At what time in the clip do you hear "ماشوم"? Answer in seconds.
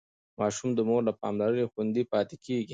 0.39-0.69